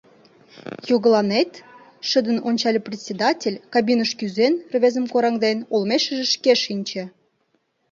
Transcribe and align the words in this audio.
Йогыланет?— 0.89 1.51
шыдын 2.09 2.37
ончале 2.49 2.79
председатель, 2.87 3.61
кабиныш 3.73 4.11
кӱзен, 4.19 4.53
рвезым 4.73 5.05
кораҥден, 5.13 5.57
олмешыже 5.73 6.25
шке 6.35 6.53
шинче. 6.63 7.03